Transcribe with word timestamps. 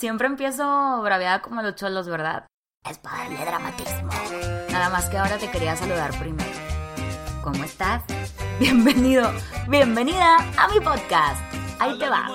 siempre 0.00 0.26
empiezo 0.26 1.02
braveada 1.02 1.42
como 1.42 1.60
los 1.60 1.74
cholos, 1.74 2.08
¿verdad? 2.08 2.46
Es 2.88 2.96
para 2.98 3.18
darle 3.18 3.44
dramatismo. 3.44 4.10
Nada 4.72 4.88
más 4.88 5.10
que 5.10 5.18
ahora 5.18 5.36
te 5.36 5.50
quería 5.50 5.76
saludar 5.76 6.18
primero. 6.18 6.50
¿Cómo 7.44 7.62
estás? 7.64 8.02
Bienvenido, 8.58 9.30
bienvenida 9.68 10.36
a 10.56 10.68
mi 10.68 10.80
podcast. 10.80 11.38
Ahí 11.78 11.98
te 11.98 12.08
va. 12.08 12.28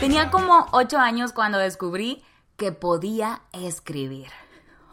Tenía 0.00 0.30
como 0.30 0.68
8 0.70 0.98
años 0.98 1.32
cuando 1.32 1.58
descubrí 1.58 2.22
que 2.56 2.70
podía 2.70 3.42
escribir. 3.52 4.28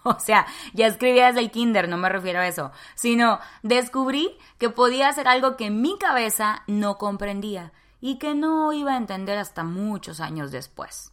O 0.18 0.20
sea, 0.20 0.46
ya 0.74 0.86
escribía 0.86 1.28
desde 1.28 1.40
el 1.40 1.52
kinder, 1.52 1.90
no 1.90 1.98
me 1.98 2.10
refiero 2.10 2.40
a 2.40 2.48
eso, 2.48 2.72
sino 2.94 3.40
descubrí 3.64 4.38
que 4.60 4.70
podía 4.70 5.10
hacer 5.10 5.28
algo 5.28 5.58
que 5.58 5.72
mi 5.72 5.98
cabeza 5.98 6.62
no 6.68 7.00
comprendía 7.00 7.74
y 8.02 8.20
que 8.20 8.36
no 8.36 8.72
iba 8.72 8.94
a 8.94 8.98
entender 8.98 9.40
hasta 9.40 9.64
muchos 9.64 10.20
años 10.20 10.52
después. 10.52 11.12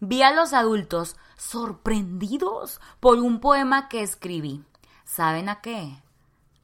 Vi 0.00 0.22
a 0.22 0.32
los 0.32 0.52
adultos 0.52 1.16
sorprendidos 1.36 2.80
por 2.98 3.18
un 3.18 3.38
poema 3.38 3.88
que 3.88 4.02
escribí. 4.02 4.64
¿Saben 5.04 5.48
a 5.48 5.60
qué? 5.60 5.96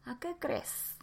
¿A 0.05 0.19
qué 0.19 0.35
crees? 0.41 0.97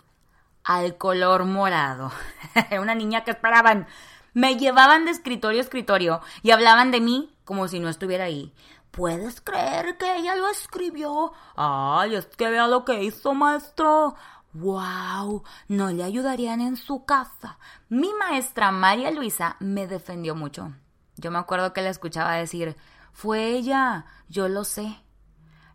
Al 0.65 0.98
color 0.98 1.45
morado. 1.45 2.12
Una 2.79 2.95
niña 2.95 3.23
que 3.23 3.31
esperaban. 3.31 3.87
Me 4.34 4.57
llevaban 4.57 5.05
de 5.05 5.12
escritorio 5.12 5.59
a 5.59 5.63
escritorio 5.63 6.21
y 6.43 6.51
hablaban 6.51 6.91
de 6.91 6.99
mí 6.99 7.34
como 7.45 7.67
si 7.67 7.79
no 7.79 7.89
estuviera 7.89 8.26
ahí. 8.26 8.53
¿Puedes 8.91 9.41
creer 9.41 9.98
que 9.98 10.17
ella 10.17 10.35
lo 10.35 10.48
escribió? 10.48 11.31
Ay, 11.55 12.16
es 12.16 12.25
que 12.25 12.49
vea 12.49 12.67
lo 12.67 12.85
que 12.85 13.03
hizo, 13.03 13.34
maestro. 13.34 14.15
¡Wow! 14.53 15.43
No 15.67 15.91
le 15.91 16.03
ayudarían 16.03 16.59
en 16.59 16.76
su 16.76 17.05
casa. 17.05 17.60
Mi 17.87 18.12
maestra 18.13 18.71
María 18.71 19.12
Luisa 19.12 19.57
me 19.60 19.87
defendió 19.87 20.34
mucho. 20.35 20.73
Yo 21.17 21.29
me 21.32 21.37
acuerdo 21.37 21.71
que 21.71 21.82
la 21.82 21.90
escuchaba 21.90 22.35
decir, 22.35 22.76
fue 23.13 23.51
ella, 23.51 24.05
yo 24.27 24.48
lo 24.48 24.63
sé. 24.63 25.04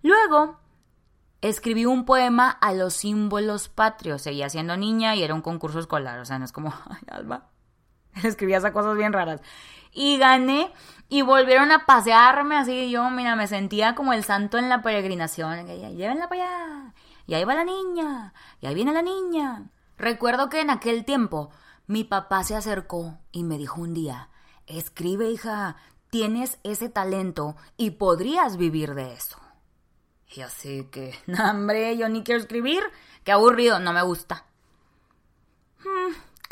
Luego, 0.03 0.59
escribí 1.41 1.87
un 1.87 2.05
poema 2.05 2.51
a 2.51 2.73
los 2.73 2.95
símbolos 2.95 3.69
patrios. 3.69 4.23
Seguía 4.23 4.49
siendo 4.49 4.77
niña 4.77 5.15
y 5.15 5.23
era 5.23 5.35
un 5.35 5.43
concurso 5.43 5.79
escolar, 5.79 6.19
o 6.19 6.25
sea, 6.25 6.39
no 6.39 6.45
es 6.45 6.53
como, 6.53 6.75
ay, 6.91 7.03
Alba. 7.09 7.51
Escribía 8.23 8.59
esas 8.59 8.73
cosas 8.73 8.97
bien 8.97 9.13
raras. 9.13 9.41
Y 9.93 10.19
gané 10.19 10.73
y 11.09 11.23
volvieron 11.23 11.71
a 11.73 11.87
pasearme 11.87 12.57
así. 12.57 12.91
Yo, 12.91 13.09
mira, 13.11 13.37
me 13.37 13.47
sentía 13.47 13.95
como 13.95 14.13
el 14.13 14.25
santo 14.25 14.59
en 14.59 14.69
la 14.69 14.83
peregrinación. 14.83 15.67
Llévenla 15.67 16.29
para 16.29 16.43
allá. 16.43 16.95
Y 17.27 17.35
ahí 17.35 17.45
va 17.45 17.55
la 17.55 17.65
niña. 17.65 18.35
Y 18.61 18.67
ahí 18.67 18.75
viene 18.75 18.93
la 18.93 19.03
niña. 19.03 19.71
Recuerdo 19.97 20.49
que 20.49 20.61
en 20.61 20.71
aquel 20.71 21.05
tiempo 21.05 21.51
mi 21.87 22.05
papá 22.05 22.43
se 22.45 22.57
acercó 22.57 23.19
y 23.31 23.45
me 23.45 23.59
dijo 23.59 23.81
un 23.81 23.95
día, 23.95 24.31
Escribe, 24.67 25.31
hija, 25.31 25.77
tienes 26.11 26.59
ese 26.63 26.89
talento 26.89 27.57
y 27.77 27.93
podrías 27.93 28.57
vivir 28.57 28.95
de 28.95 29.13
eso. 29.13 29.39
Y 30.35 30.41
así 30.41 30.89
que, 30.91 31.15
no, 31.27 31.51
hombre, 31.51 31.97
yo 31.97 32.09
ni 32.09 32.23
quiero 32.23 32.41
escribir, 32.41 32.83
qué 33.23 33.33
aburrido, 33.33 33.79
no 33.79 33.93
me 33.93 34.03
gusta. 34.03 34.47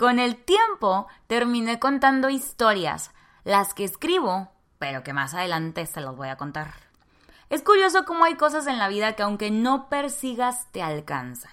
Con 0.03 0.19
el 0.19 0.35
tiempo 0.35 1.07
terminé 1.29 1.79
contando 1.79 2.29
historias, 2.29 3.13
las 3.45 3.73
que 3.73 3.85
escribo, 3.85 4.51
pero 4.81 5.05
que 5.05 5.13
más 5.13 5.33
adelante 5.33 5.87
se 5.87 6.01
las 6.01 6.17
voy 6.17 6.27
a 6.27 6.37
contar. 6.37 6.75
Es 7.51 7.63
curioso 7.63 8.05
cómo 8.05 8.25
hay 8.25 8.35
cosas 8.35 8.67
en 8.67 8.79
la 8.79 8.89
vida 8.89 9.13
que 9.13 9.23
aunque 9.23 9.53
no 9.53 9.89
persigas 9.89 10.67
te 10.73 10.83
alcanzan. 10.83 11.53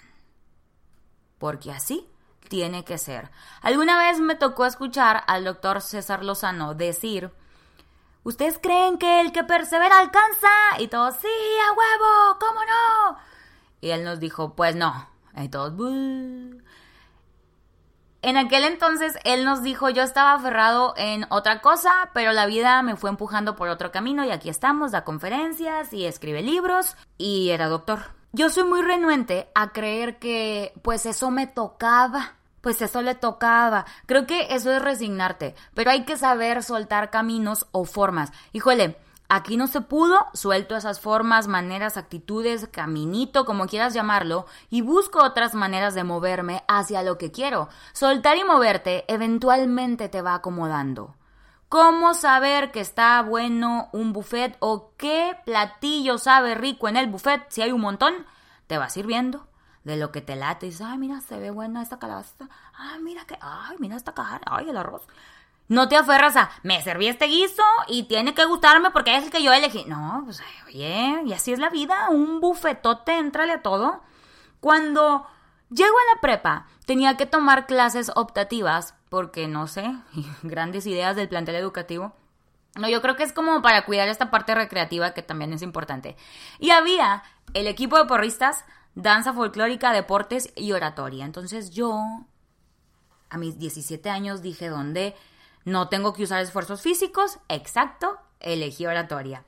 Porque 1.38 1.72
así 1.72 2.09
tiene 2.47 2.83
que 2.83 2.97
ser. 2.97 3.30
Alguna 3.61 4.00
vez 4.00 4.20
me 4.20 4.33
tocó 4.33 4.66
escuchar 4.66 5.23
al 5.27 5.44
doctor 5.44 5.80
César 5.83 6.25
Lozano 6.25 6.73
decir, 6.73 7.30
¿ustedes 8.23 8.58
creen 8.58 8.98
que 8.98 9.21
el 9.21 9.32
que 9.32 9.43
persevera 9.43 9.99
alcanza? 9.99 10.49
Y 10.80 10.88
todos, 10.88 11.17
sí, 11.17 11.27
a 11.27 11.73
huevo, 11.73 12.39
¿cómo 12.39 12.61
no? 12.61 13.17
Y 13.80 13.92
él 13.92 14.04
nos 14.04 14.20
dijo, 14.20 14.55
pues 14.55 14.76
no. 14.76 15.08
Y 15.38 15.49
todos, 15.49 15.73
En 18.21 18.35
aquel 18.35 18.65
entonces 18.65 19.17
él 19.23 19.45
nos 19.45 19.63
dijo, 19.63 19.89
yo 19.89 20.03
estaba 20.03 20.33
aferrado 20.33 20.93
en 20.97 21.25
otra 21.30 21.61
cosa, 21.61 22.09
pero 22.13 22.33
la 22.33 22.45
vida 22.45 22.81
me 22.81 22.97
fue 22.97 23.09
empujando 23.09 23.55
por 23.55 23.69
otro 23.69 23.91
camino 23.91 24.25
y 24.25 24.31
aquí 24.31 24.49
estamos, 24.49 24.91
da 24.91 25.05
conferencias 25.05 25.93
y 25.93 26.05
escribe 26.05 26.41
libros 26.41 26.97
y 27.17 27.49
era 27.49 27.67
doctor. 27.67 27.99
Yo 28.33 28.49
soy 28.49 28.65
muy 28.65 28.81
renuente 28.81 29.49
a 29.55 29.71
creer 29.71 30.19
que 30.19 30.73
pues 30.81 31.05
eso 31.05 31.31
me 31.31 31.47
tocaba 31.47 32.33
pues 32.61 32.81
eso 32.81 33.02
le 33.02 33.15
tocaba. 33.15 33.85
Creo 34.05 34.25
que 34.25 34.47
eso 34.53 34.71
es 34.71 34.81
resignarte, 34.81 35.55
pero 35.73 35.91
hay 35.91 36.03
que 36.03 36.17
saber 36.17 36.63
soltar 36.63 37.09
caminos 37.09 37.67
o 37.71 37.85
formas. 37.85 38.31
Híjole, 38.52 38.97
aquí 39.29 39.55
no 39.55 39.67
se 39.67 39.81
pudo, 39.81 40.27
suelto 40.33 40.75
esas 40.75 40.99
formas, 40.99 41.47
maneras, 41.47 41.95
actitudes, 41.95 42.67
caminito, 42.71 43.45
como 43.45 43.67
quieras 43.67 43.93
llamarlo, 43.93 44.45
y 44.69 44.81
busco 44.81 45.23
otras 45.23 45.55
maneras 45.55 45.93
de 45.93 46.03
moverme 46.03 46.63
hacia 46.67 47.03
lo 47.03 47.17
que 47.17 47.31
quiero. 47.31 47.69
Soltar 47.93 48.37
y 48.37 48.43
moverte 48.43 49.05
eventualmente 49.07 50.09
te 50.09 50.21
va 50.21 50.33
acomodando. 50.33 51.15
¿Cómo 51.69 52.15
saber 52.15 52.71
que 52.71 52.79
está 52.79 53.21
bueno 53.21 53.89
un 53.93 54.11
buffet 54.11 54.57
o 54.59 54.93
qué 54.97 55.37
platillo 55.45 56.17
sabe 56.17 56.55
rico 56.55 56.87
en 56.87 56.97
el 56.97 57.07
buffet 57.07 57.45
si 57.49 57.61
hay 57.61 57.71
un 57.71 57.81
montón? 57.81 58.25
Te 58.65 58.79
va 58.79 58.89
sirviendo 58.89 59.47
de 59.83 59.95
lo 59.95 60.11
que 60.11 60.21
te 60.21 60.35
late. 60.35 60.65
Y 60.65 60.69
dices, 60.69 60.85
ay, 60.85 60.97
mira, 60.97 61.21
se 61.21 61.39
ve 61.39 61.51
buena 61.51 61.83
esta 61.83 61.99
calabaza. 61.99 62.49
Ay, 62.73 63.01
mira 63.01 63.25
que, 63.25 63.37
ay, 63.39 63.77
mira 63.79 63.95
esta 63.95 64.15
carne, 64.15 64.41
ay, 64.47 64.69
el 64.69 64.77
arroz. 64.77 65.03
No 65.69 65.87
te 65.87 65.95
aferras 65.95 66.35
a, 66.35 66.49
me 66.63 66.81
serví 66.81 67.07
este 67.07 67.25
guiso 67.25 67.63
y 67.87 68.03
tiene 68.03 68.33
que 68.33 68.43
gustarme 68.45 68.89
porque 68.89 69.15
es 69.15 69.25
el 69.25 69.30
que 69.30 69.43
yo 69.43 69.53
elegí. 69.53 69.85
No, 69.85 70.23
pues, 70.25 70.41
oye, 70.67 71.21
y 71.25 71.31
así 71.31 71.53
es 71.53 71.59
la 71.59 71.69
vida, 71.69 72.09
un 72.09 72.41
bufetote, 72.41 73.17
entrale 73.17 73.53
a 73.53 73.61
todo. 73.61 74.02
Cuando 74.59 75.27
llego 75.69 75.95
a 75.95 76.15
la 76.15 76.21
prepa, 76.21 76.65
tenía 76.85 77.17
que 77.17 77.27
tomar 77.27 77.67
clases 77.67 78.11
optativas 78.15 78.95
porque, 79.09 79.47
no 79.47 79.67
sé, 79.67 79.95
grandes 80.41 80.87
ideas 80.87 81.15
del 81.15 81.29
plantel 81.29 81.55
educativo. 81.55 82.13
No, 82.75 82.89
yo 82.89 83.02
creo 83.03 83.15
que 83.15 83.23
es 83.23 83.31
como 83.31 83.61
para 83.61 83.85
cuidar 83.85 84.09
esta 84.09 84.31
parte 84.31 84.55
recreativa 84.55 85.13
que 85.13 85.21
también 85.21 85.53
es 85.53 85.61
importante. 85.61 86.17
Y 86.58 86.71
había 86.71 87.21
el 87.53 87.67
equipo 87.67 87.97
de 87.97 88.05
porristas 88.05 88.65
danza 88.95 89.33
folclórica, 89.33 89.93
deportes 89.93 90.52
y 90.55 90.71
oratoria. 90.71 91.25
Entonces 91.25 91.69
yo, 91.69 92.02
a 93.29 93.37
mis 93.37 93.59
17 93.59 94.09
años, 94.09 94.41
dije, 94.41 94.67
¿dónde 94.67 95.15
no 95.69 95.89
tengo 95.89 96.13
que 96.13 96.23
usar 96.23 96.41
esfuerzos 96.41 96.81
físicos? 96.81 97.39
Exacto, 97.47 98.17
elegí 98.39 98.85
oratoria. 98.85 99.43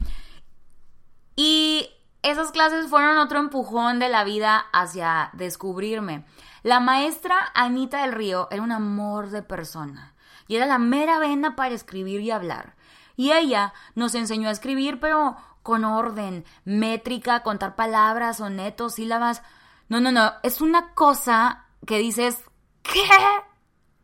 Y 1.36 1.90
esas 2.22 2.52
clases 2.52 2.88
fueron 2.88 3.18
otro 3.18 3.40
empujón 3.40 4.00
de 4.00 4.10
la 4.10 4.24
vida 4.24 4.66
hacia 4.72 5.32
descubrirme. 5.34 6.24
La 6.64 6.80
maestra 6.80 7.52
Anita 7.56 8.02
del 8.02 8.12
Río 8.12 8.48
era 8.52 8.62
un 8.62 8.72
amor 8.72 9.32
de 9.32 9.42
persona 9.42 10.14
y 10.48 10.56
era 10.58 10.66
la 10.66 10.78
mera 10.78 11.18
vena 11.18 11.56
para 11.56 11.74
escribir 11.74 12.22
y 12.22 12.32
hablar. 12.32 12.76
Y 13.16 13.32
ella 13.32 13.74
nos 13.96 14.16
enseñó 14.16 14.50
a 14.50 14.52
escribir, 14.52 15.00
pero 15.00 15.36
con 15.64 15.86
orden, 15.86 16.46
métrica, 16.66 17.44
contar 17.44 17.76
palabras, 17.76 18.38
sonetos, 18.38 18.96
sílabas. 18.96 19.42
No, 19.90 20.00
no, 20.00 20.12
no, 20.12 20.34
es 20.44 20.62
una 20.62 20.94
cosa 20.94 21.66
que 21.86 21.98
dices, 21.98 22.44
¿qué? 22.84 23.02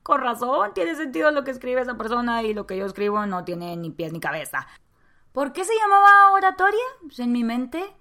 Con 0.07 0.21
razón, 0.21 0.73
tiene 0.73 0.95
sentido 0.95 1.31
lo 1.31 1.43
que 1.43 1.51
escribe 1.51 1.81
esa 1.81 1.97
persona 1.97 2.41
y 2.41 2.53
lo 2.53 2.65
que 2.65 2.77
yo 2.77 2.85
escribo 2.85 3.25
no 3.25 3.43
tiene 3.43 3.75
ni 3.75 3.91
pies 3.91 4.13
ni 4.13 4.21
cabeza. 4.21 4.65
¿Por 5.33 5.51
qué 5.51 5.65
se 5.65 5.75
llamaba 5.75 6.31
oratoria? 6.31 6.79
Pues 7.01 7.19
en 7.19 7.33
mi 7.33 7.43
mente 7.43 7.93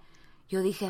yo 0.48 0.60
dije, 0.60 0.88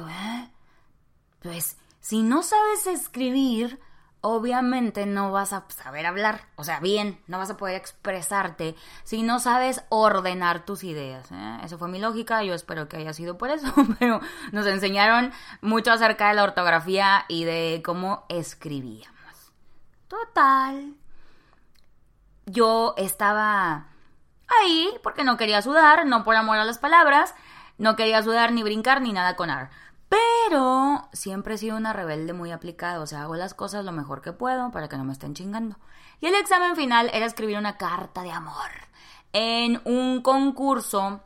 pues 1.41 1.78
si 2.00 2.22
no 2.22 2.42
sabes 2.42 2.86
escribir, 2.86 3.80
obviamente 4.21 5.07
no 5.07 5.33
vas 5.33 5.54
a 5.54 5.65
saber 5.71 6.04
hablar, 6.04 6.48
o 6.57 6.65
sea, 6.65 6.80
bien, 6.80 7.18
no 7.28 7.39
vas 7.39 7.48
a 7.48 7.57
poder 7.57 7.77
expresarte 7.77 8.74
si 9.04 9.22
no 9.22 9.41
sabes 9.41 9.84
ordenar 9.89 10.66
tus 10.66 10.84
ideas. 10.84 11.33
¿eh? 11.33 11.60
Eso 11.65 11.78
fue 11.78 11.89
mi 11.89 11.98
lógica, 11.98 12.42
yo 12.42 12.53
espero 12.53 12.91
que 12.91 12.98
haya 12.98 13.15
sido 13.15 13.39
por 13.39 13.48
eso, 13.48 13.72
pero 13.98 14.21
nos 14.53 14.66
enseñaron 14.66 15.33
mucho 15.63 15.92
acerca 15.92 16.28
de 16.28 16.34
la 16.34 16.45
ortografía 16.45 17.24
y 17.27 17.45
de 17.45 17.80
cómo 17.83 18.27
escribíamos. 18.28 19.16
Total. 20.09 21.05
Yo 22.47 22.95
estaba 22.97 23.89
ahí 24.63 24.89
porque 25.03 25.25
no 25.25 25.37
quería 25.37 25.63
sudar, 25.63 26.07
no 26.07 26.25
por 26.25 26.37
amor 26.37 26.59
a 26.59 26.65
las 26.65 26.78
palabras, 26.78 27.34
no 27.78 27.97
quería 27.97 28.22
sudar 28.22 28.53
ni 28.53 28.63
brincar 28.63 29.03
ni 29.03 29.13
nada 29.13 29.37
con 29.37 29.51
ar. 29.51 29.71
Pero 30.09 31.09
siempre 31.13 31.54
he 31.54 31.59
sido 31.59 31.77
una 31.77 31.93
rebelde 31.93 32.33
muy 32.33 32.53
aplicada, 32.53 33.01
o 33.01 33.07
sea, 33.07 33.22
hago 33.22 33.34
las 33.34 33.54
cosas 33.54 33.84
lo 33.84 33.93
mejor 33.93 34.22
que 34.22 34.33
puedo 34.33 34.71
para 34.71 34.89
que 34.89 34.97
no 34.97 35.04
me 35.04 35.13
estén 35.13 35.34
chingando. 35.34 35.77
Y 36.21 36.27
el 36.27 36.34
examen 36.37 36.77
final 36.77 37.10
era 37.13 37.27
escribir 37.27 37.59
una 37.59 37.77
carta 37.77 38.22
de 38.22 38.31
amor 38.31 38.71
en 39.33 39.83
un 39.84 40.22
concurso 40.22 41.22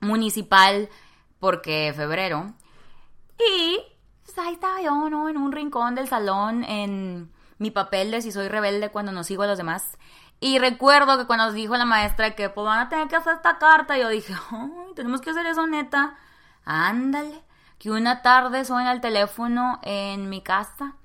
municipal 0.00 0.88
porque 1.38 1.92
febrero. 1.96 2.52
Y 3.38 3.78
pues, 4.24 4.38
ahí 4.38 4.54
estaba 4.54 4.82
yo, 4.82 5.08
¿no? 5.08 5.28
En 5.28 5.38
un 5.38 5.52
rincón 5.52 5.94
del 5.94 6.06
salón, 6.06 6.64
en 6.64 7.32
mi 7.58 7.70
papel 7.70 8.10
de 8.10 8.22
si 8.22 8.30
soy 8.30 8.48
rebelde 8.48 8.90
cuando 8.90 9.12
no 9.12 9.24
sigo 9.24 9.42
a 9.42 9.46
los 9.46 9.58
demás. 9.58 9.96
Y 10.40 10.58
recuerdo 10.58 11.18
que 11.18 11.26
cuando 11.26 11.44
nos 11.46 11.54
dijo 11.54 11.76
la 11.76 11.84
maestra 11.84 12.34
que 12.34 12.48
pues 12.48 12.64
van 12.64 12.78
a 12.78 12.88
tener 12.88 13.08
que 13.08 13.16
hacer 13.16 13.34
esta 13.34 13.58
carta, 13.58 13.98
yo 13.98 14.08
dije, 14.08 14.34
ay, 14.50 14.94
tenemos 14.96 15.20
que 15.20 15.30
hacer 15.30 15.44
eso 15.44 15.66
neta. 15.66 16.16
Ándale, 16.64 17.42
que 17.78 17.90
una 17.90 18.22
tarde 18.22 18.64
suena 18.64 18.92
el 18.92 19.02
teléfono 19.02 19.78
en 19.82 20.30
mi 20.30 20.42
casa 20.42 20.96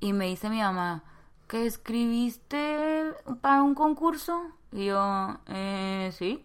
y 0.00 0.14
me 0.14 0.26
dice 0.26 0.48
mi 0.48 0.60
mamá, 0.60 1.02
¿que 1.46 1.66
escribiste 1.66 3.12
para 3.42 3.62
un 3.62 3.74
concurso? 3.74 4.40
Y 4.72 4.86
yo, 4.86 5.38
eh, 5.48 6.10
sí. 6.16 6.44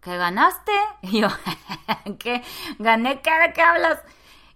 ¿Que 0.00 0.16
ganaste? 0.16 0.72
Y 1.02 1.20
yo, 1.20 1.28
¿qué? 2.18 2.42
¿Gané 2.78 3.20
qué? 3.22 3.30
¿De 3.30 3.52
qué 3.54 3.62
hablas? 3.62 4.02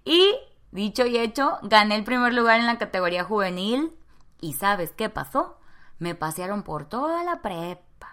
Y, 0.05 0.35
dicho 0.71 1.07
y 1.07 1.17
hecho, 1.17 1.59
gané 1.63 1.97
el 1.97 2.05
primer 2.05 2.35
lugar 2.35 2.61
en 2.61 2.67
la 2.67 2.79
categoría 2.79 3.25
juvenil. 3.25 3.93
¿Y 4.41 4.55
sabes 4.55 4.91
qué 4.93 5.09
pasó? 5.09 5.59
Me 6.03 6.17
pasearon 6.17 6.65
por 6.65 6.87
toda 6.87 7.23
la 7.23 7.43
prepa, 7.43 8.11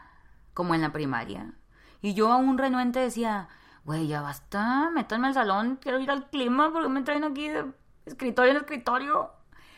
como 0.54 0.76
en 0.76 0.82
la 0.82 0.92
primaria. 0.92 1.56
Y 2.04 2.14
yo 2.14 2.32
aún 2.32 2.60
renuente 2.60 3.00
decía, 3.00 3.48
güey, 3.84 4.06
ya 4.06 4.22
basta, 4.22 4.92
métanme 4.92 5.30
al 5.30 5.34
salón, 5.34 5.80
quiero 5.82 5.98
ir 5.98 6.12
al 6.12 6.30
clima 6.30 6.72
porque 6.72 6.88
me 6.88 7.02
traen 7.02 7.24
aquí 7.24 7.50
de 7.50 7.66
escritorio 8.06 8.52
en 8.52 8.58
escritorio. 8.58 9.32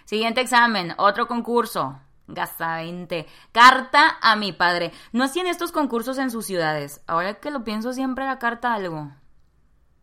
Siguiente 0.04 0.42
examen, 0.42 0.94
otro 0.98 1.30
concurso. 1.30 2.02
Gasta 2.28 2.76
20. 2.76 3.28
Carta 3.54 4.18
a 4.22 4.36
mi 4.36 4.52
padre. 4.52 4.92
No 5.14 5.24
hacían 5.24 5.48
estos 5.48 5.72
concursos 5.72 6.18
en 6.18 6.32
sus 6.32 6.46
ciudades. 6.46 7.02
Ahora 7.08 7.36
que 7.36 7.50
lo 7.50 7.64
pienso, 7.64 7.94
siempre 7.94 8.26
era 8.26 8.40
carta 8.40 8.74
algo. 8.74 9.10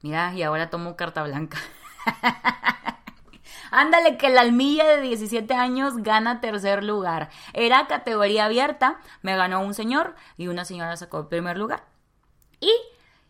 Mira, 0.00 0.32
y 0.32 0.42
ahora 0.42 0.70
tomo 0.70 0.96
carta 0.96 1.24
blanca. 1.24 1.58
Ándale, 3.70 4.16
que 4.16 4.30
la 4.30 4.42
almilla 4.42 4.86
de 4.86 5.02
17 5.02 5.52
años 5.54 5.98
gana 5.98 6.40
tercer 6.40 6.84
lugar. 6.84 7.30
Era 7.52 7.86
categoría 7.86 8.46
abierta, 8.46 8.98
me 9.22 9.36
ganó 9.36 9.60
un 9.60 9.74
señor 9.74 10.14
y 10.36 10.48
una 10.48 10.64
señora 10.64 10.96
sacó 10.96 11.20
el 11.20 11.26
primer 11.26 11.58
lugar. 11.58 11.84
Y 12.60 12.72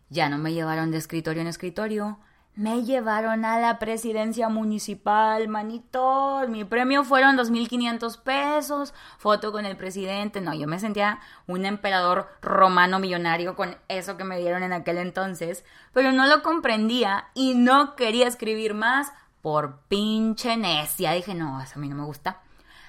ya 0.09 0.29
no 0.29 0.39
me 0.39 0.53
llevaron 0.53 0.91
de 0.91 0.99
escritorio 0.99 1.43
en 1.43 1.49
escritorio, 1.49 2.19
me 2.59 2.83
llevaron 2.83 3.45
a 3.45 3.61
la 3.61 3.79
presidencia 3.79 4.49
municipal, 4.49 5.47
manito. 5.47 6.41
Mi 6.49 6.65
premio 6.65 7.05
fueron 7.05 7.39
2.500 7.39 8.21
pesos, 8.21 8.95
foto 9.17 9.53
con 9.53 9.65
el 9.65 9.77
presidente. 9.77 10.41
No, 10.41 10.53
yo 10.55 10.67
me 10.67 10.81
sentía 10.81 11.21
un 11.47 11.65
emperador 11.67 12.27
romano 12.43 12.99
millonario 12.99 13.55
con 13.55 13.77
eso 13.87 14.17
que 14.17 14.25
me 14.25 14.41
dieron 14.41 14.65
en 14.65 14.73
aquel 14.73 14.99
entonces, 14.99 15.65
pero 15.93 16.11
no 16.11 16.27
lo 16.27 16.43
comprendía 16.43 17.29
y 17.33 17.55
no 17.55 17.95
quería 17.95 18.27
escribir 18.27 18.75
más 18.75 19.13
por 19.43 19.81
pinche 19.89 20.57
necia. 20.57 21.13
Dije, 21.13 21.35
no, 21.35 21.61
eso 21.61 21.75
a 21.77 21.79
mí 21.79 21.89
no 21.89 21.97
me 21.97 22.05
gusta. 22.05 22.43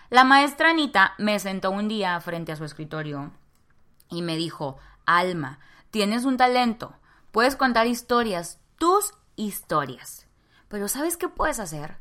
La 0.09 0.23
maestra 0.23 0.71
Anita 0.71 1.13
me 1.17 1.37
sentó 1.39 1.71
un 1.71 1.87
día 1.87 2.19
frente 2.19 2.51
a 2.51 2.55
su 2.55 2.65
escritorio 2.65 3.31
y 4.09 4.21
me 4.21 4.35
dijo, 4.35 4.77
Alma, 5.05 5.59
tienes 5.91 6.25
un 6.25 6.37
talento, 6.37 6.93
puedes 7.31 7.55
contar 7.55 7.85
historias, 7.87 8.59
tus 8.77 9.13
historias. 9.35 10.25
Pero 10.67 10.87
¿sabes 10.87 11.15
qué 11.17 11.29
puedes 11.29 11.59
hacer? 11.59 11.97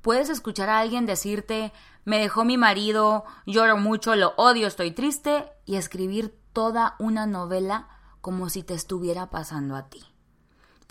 Puedes 0.00 0.30
escuchar 0.30 0.68
a 0.68 0.80
alguien 0.80 1.06
decirte, 1.06 1.72
me 2.04 2.18
dejó 2.18 2.44
mi 2.44 2.56
marido, 2.56 3.24
lloro 3.46 3.76
mucho, 3.76 4.16
lo 4.16 4.34
odio, 4.36 4.66
estoy 4.66 4.90
triste, 4.90 5.46
y 5.64 5.76
escribir 5.76 6.34
toda 6.52 6.96
una 6.98 7.26
novela 7.26 7.88
como 8.20 8.48
si 8.48 8.62
te 8.62 8.74
estuviera 8.74 9.30
pasando 9.30 9.76
a 9.76 9.88
ti. 9.88 10.11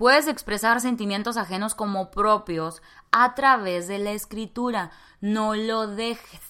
Puedes 0.01 0.25
expresar 0.25 0.81
sentimientos 0.81 1.38
ajenos 1.38 1.75
como 1.75 2.09
propios 2.09 2.81
a 3.12 3.36
través 3.36 3.88
de 3.88 4.00
la 4.00 4.13
escritura. 4.13 4.89
No 5.19 5.53
lo 5.53 5.86
dejes. 5.86 6.42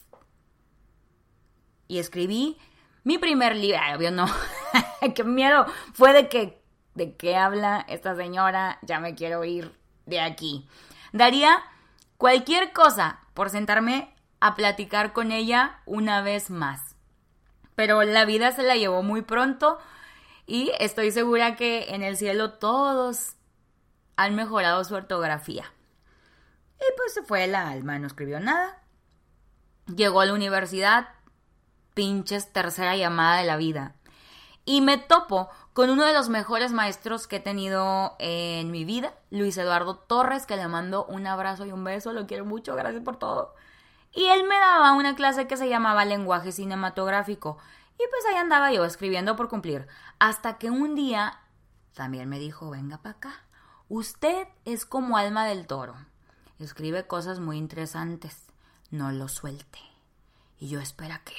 Y 1.89 1.99
escribí 1.99 2.57
mi 3.03 3.17
primer 3.17 3.57
libro. 3.57 3.77
obvio 3.93 4.09
no. 4.09 4.25
qué 5.15 5.25
miedo. 5.25 5.65
Fue 5.91 6.13
de 6.13 6.29
que 6.29 6.63
de 6.95 7.17
qué 7.17 7.35
habla 7.35 7.85
esta 7.89 8.15
señora, 8.15 8.79
ya 8.83 9.01
me 9.01 9.15
quiero 9.15 9.43
ir 9.43 9.77
de 10.05 10.21
aquí. 10.21 10.65
Daría 11.11 11.61
cualquier 12.15 12.71
cosa 12.71 13.19
por 13.33 13.49
sentarme 13.49 14.15
a 14.39 14.55
platicar 14.55 15.11
con 15.11 15.33
ella 15.33 15.81
una 15.85 16.21
vez 16.21 16.51
más. 16.51 16.95
Pero 17.75 18.01
la 18.03 18.23
vida 18.23 18.53
se 18.53 18.63
la 18.63 18.77
llevó 18.77 19.03
muy 19.03 19.23
pronto 19.23 19.77
y 20.47 20.71
estoy 20.79 21.11
segura 21.11 21.57
que 21.57 21.93
en 21.93 22.01
el 22.01 22.15
cielo 22.15 22.53
todos 22.53 23.35
han 24.15 24.35
mejorado 24.35 24.83
su 24.83 24.95
ortografía. 24.95 25.65
Y 26.79 26.97
pues 26.97 27.13
se 27.13 27.23
fue 27.23 27.47
la 27.47 27.69
alma, 27.69 27.99
no 27.99 28.07
escribió 28.07 28.39
nada. 28.39 28.81
Llegó 29.95 30.21
a 30.21 30.25
la 30.25 30.33
universidad, 30.33 31.09
pinches 31.93 32.51
tercera 32.51 32.95
llamada 32.95 33.37
de 33.37 33.45
la 33.45 33.57
vida. 33.57 33.95
Y 34.65 34.81
me 34.81 34.97
topo 34.97 35.49
con 35.73 35.89
uno 35.89 36.05
de 36.05 36.13
los 36.13 36.29
mejores 36.29 36.71
maestros 36.71 37.27
que 37.27 37.37
he 37.37 37.39
tenido 37.39 38.15
en 38.19 38.71
mi 38.71 38.85
vida, 38.85 39.13
Luis 39.29 39.57
Eduardo 39.57 39.95
Torres, 39.95 40.45
que 40.45 40.55
le 40.55 40.67
mando 40.67 41.05
un 41.05 41.25
abrazo 41.25 41.65
y 41.65 41.71
un 41.71 41.83
beso, 41.83 42.13
lo 42.13 42.27
quiero 42.27 42.45
mucho, 42.45 42.75
gracias 42.75 43.03
por 43.03 43.17
todo. 43.17 43.55
Y 44.13 44.25
él 44.25 44.43
me 44.43 44.59
daba 44.59 44.91
una 44.93 45.15
clase 45.15 45.47
que 45.47 45.57
se 45.57 45.69
llamaba 45.69 46.05
lenguaje 46.05 46.51
cinematográfico. 46.51 47.57
Y 47.93 48.03
pues 48.09 48.25
ahí 48.27 48.35
andaba 48.35 48.71
yo 48.71 48.83
escribiendo 48.83 49.35
por 49.35 49.47
cumplir. 49.47 49.87
Hasta 50.19 50.57
que 50.57 50.69
un 50.69 50.95
día 50.95 51.39
también 51.93 52.27
me 52.27 52.39
dijo, 52.39 52.69
venga 52.69 52.97
para 52.97 53.15
acá. 53.15 53.45
Usted 53.93 54.47
es 54.63 54.85
como 54.85 55.17
alma 55.17 55.45
del 55.45 55.67
toro. 55.67 55.97
Escribe 56.59 57.07
cosas 57.07 57.41
muy 57.41 57.57
interesantes. 57.57 58.45
No 58.89 59.11
lo 59.11 59.27
suelte. 59.27 59.79
Y 60.61 60.69
yo 60.69 60.79
espera 60.79 61.19
que 61.25 61.35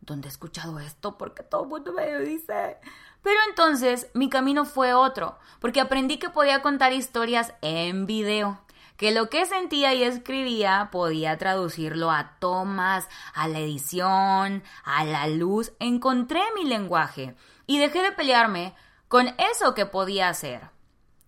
¿dónde 0.00 0.26
he 0.26 0.30
escuchado 0.32 0.80
esto? 0.80 1.16
Porque 1.16 1.44
todo 1.44 1.62
el 1.62 1.68
mundo 1.68 1.92
me 1.92 2.18
dice. 2.18 2.78
Pero 3.22 3.36
entonces 3.48 4.08
mi 4.12 4.28
camino 4.28 4.64
fue 4.64 4.92
otro, 4.92 5.38
porque 5.60 5.80
aprendí 5.80 6.18
que 6.18 6.30
podía 6.30 6.62
contar 6.62 6.92
historias 6.92 7.54
en 7.62 8.06
video, 8.06 8.58
que 8.96 9.12
lo 9.12 9.30
que 9.30 9.46
sentía 9.46 9.94
y 9.94 10.02
escribía 10.02 10.88
podía 10.90 11.38
traducirlo 11.38 12.10
a 12.10 12.38
tomas, 12.40 13.08
a 13.34 13.46
la 13.46 13.60
edición, 13.60 14.64
a 14.82 15.04
la 15.04 15.28
luz. 15.28 15.74
Encontré 15.78 16.42
mi 16.56 16.64
lenguaje 16.64 17.36
y 17.68 17.78
dejé 17.78 18.02
de 18.02 18.10
pelearme 18.10 18.74
con 19.06 19.28
eso 19.38 19.74
que 19.74 19.86
podía 19.86 20.28
hacer. 20.28 20.79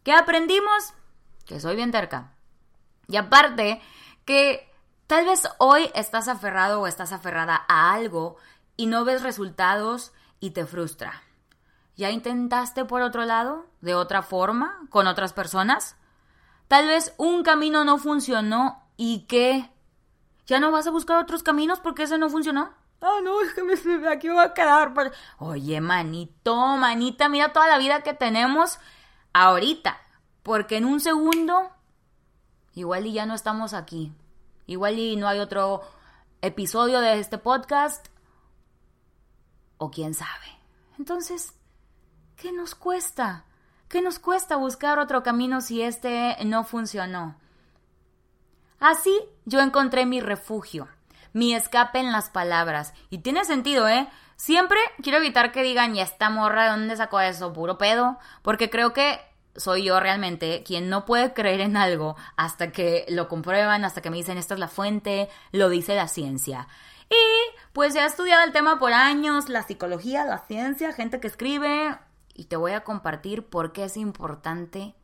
¿Qué 0.03 0.13
aprendimos? 0.13 0.95
Que 1.47 1.61
soy 1.61 1.77
bien 1.77 1.93
terca. 1.93 2.33
Y 3.09 3.17
aparte, 3.17 3.81
que 4.25 4.69
tal 5.07 5.27
vez 5.27 5.49
hoy 5.59 5.91
estás 5.95 6.29
aferrado 6.29 6.81
o 6.81 6.87
estás 6.87 7.13
aferrada 7.13 7.65
a 7.69 7.93
algo 7.93 8.37
y 8.77 8.87
no 8.87 9.05
ves 9.05 9.23
resultados 9.23 10.13
y 10.41 10.51
te 10.51 10.67
frustra. 10.67 11.23
¿Ya 11.97 12.11
intentaste 12.11 12.85
por 12.85 13.03
otro 13.03 13.25
lado? 13.25 13.67
¿De 13.81 13.95
otra 13.95 14.23
forma? 14.23 14.81
¿Con 14.91 15.07
otras 15.07 15.33
personas? 15.33 15.97
Tal 16.69 16.87
vez 16.87 17.15
un 17.19 17.43
camino 17.43 17.85
no 17.85 17.99
funcionó 17.99 18.83
y 18.97 19.27
qué. 19.29 19.71
¿Ya 20.47 20.59
no 20.59 20.73
vas 20.73 20.87
a 20.87 20.91
buscar 20.91 21.19
otros 21.19 21.43
caminos 21.43 21.81
porque 21.81 22.05
ese 22.05 22.19
no 22.19 22.31
funcionó? 22.31 22.73
Ah, 23.01 23.19
no, 23.23 23.41
es 23.43 23.53
que 23.53 23.63
me, 23.63 23.75
aquí 24.09 24.29
me 24.29 24.35
voy 24.35 24.45
a 24.45 24.55
quedar. 24.55 24.93
Oye, 25.39 25.81
manito, 25.81 26.57
manita, 26.77 27.29
mira 27.29 27.53
toda 27.53 27.69
la 27.69 27.79
vida 27.79 28.03
que 28.03 28.15
tenemos 28.15 28.79
ahorita. 29.33 29.99
Porque 30.43 30.77
en 30.77 30.85
un 30.85 31.01
segundo, 31.01 31.71
igual 32.75 33.07
y 33.07 33.13
ya 33.13 33.27
no 33.27 33.35
estamos 33.35 33.75
aquí. 33.75 34.13
Igual 34.67 34.99
y 34.99 35.17
no 35.17 35.29
hay 35.29 35.39
otro 35.39 35.83
episodio 36.41 37.01
de 37.01 37.21
este 37.21 37.39
podcast 37.39 38.07
o 39.79 39.91
quién 39.91 40.15
sabe. 40.15 40.59
Entonces, 40.99 41.55
¿qué 42.37 42.53
nos 42.53 42.75
cuesta? 42.75 43.45
¿Qué 43.89 44.03
nos 44.03 44.19
cuesta 44.19 44.57
buscar 44.57 44.99
otro 44.99 45.23
camino 45.23 45.61
si 45.61 45.83
este 45.83 46.37
no 46.45 46.65
funcionó? 46.65 47.37
Así 48.81 49.17
yo 49.45 49.61
encontré 49.61 50.07
mi 50.07 50.21
refugio, 50.21 50.89
mi 51.33 51.55
escape 51.55 52.01
en 52.01 52.11
las 52.11 52.31
palabras. 52.31 52.95
Y 53.11 53.19
tiene 53.19 53.45
sentido, 53.45 53.89
¿eh? 53.89 54.09
Siempre 54.43 54.81
quiero 55.01 55.19
evitar 55.19 55.53
que 55.53 55.63
digan, 55.63 55.95
ya 55.95 56.03
esta 56.03 56.29
morra, 56.29 56.65
¿de 56.65 56.71
dónde 56.71 56.97
sacó 56.97 57.21
eso? 57.21 57.53
Puro 57.53 57.79
pedo. 57.79 58.19
Porque 58.43 58.71
creo 58.71 58.93
que 58.93 59.21
soy 59.55 59.85
yo 59.85 60.01
realmente 60.01 60.65
quien 60.65 60.89
no 60.89 61.05
puede 61.05 61.33
creer 61.33 61.61
en 61.61 61.77
algo 61.77 62.17
hasta 62.37 62.73
que 62.73 63.07
lo 63.09 63.29
comprueban, 63.29 63.85
hasta 63.85 64.03
que 64.03 64.11
me 64.11 64.17
dicen, 64.17 64.39
esta 64.39 64.55
es 64.55 64.59
la 64.59 64.67
fuente, 64.67 65.29
lo 65.53 65.69
dice 65.69 65.95
la 65.95 66.09
ciencia. 66.09 66.67
Y 67.09 67.57
pues 67.73 67.95
ya 67.95 68.03
he 68.03 68.07
estudiado 68.09 68.43
el 68.43 68.51
tema 68.51 68.81
por 68.81 68.93
años, 68.93 69.49
la 69.49 69.63
psicología, 69.63 70.25
la 70.25 70.39
ciencia, 70.39 70.93
gente 70.93 71.21
que 71.21 71.29
escribe, 71.29 71.97
y 72.35 72.47
te 72.47 72.57
voy 72.57 72.73
a 72.73 72.83
compartir 72.83 73.47
por 73.47 73.73
qué 73.73 73.85
es 73.85 73.97
importante 73.97 74.97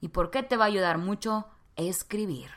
y 0.00 0.08
por 0.08 0.30
qué 0.30 0.42
te 0.42 0.56
va 0.56 0.64
a 0.64 0.68
ayudar 0.68 0.96
mucho 0.96 1.46
escribir. 1.76 2.52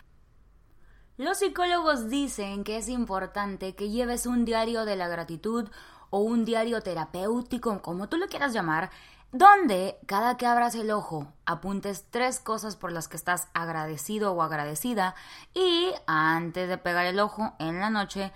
Los 1.21 1.37
psicólogos 1.37 2.09
dicen 2.09 2.63
que 2.63 2.77
es 2.77 2.89
importante 2.89 3.75
que 3.75 3.89
lleves 3.89 4.25
un 4.25 4.43
diario 4.43 4.85
de 4.85 4.95
la 4.95 5.07
gratitud 5.07 5.69
o 6.11 6.19
un 6.19 6.45
diario 6.45 6.81
terapéutico, 6.81 7.81
como 7.81 8.07
tú 8.07 8.17
lo 8.17 8.27
quieras 8.27 8.53
llamar, 8.53 8.91
donde 9.31 9.97
cada 10.05 10.37
que 10.37 10.45
abras 10.45 10.75
el 10.75 10.91
ojo 10.91 11.33
apuntes 11.45 12.05
tres 12.11 12.39
cosas 12.39 12.75
por 12.75 12.91
las 12.91 13.07
que 13.07 13.17
estás 13.17 13.47
agradecido 13.53 14.33
o 14.33 14.43
agradecida 14.43 15.15
y 15.53 15.91
antes 16.05 16.69
de 16.69 16.77
pegar 16.77 17.05
el 17.05 17.19
ojo 17.19 17.53
en 17.57 17.79
la 17.79 17.89
noche 17.89 18.31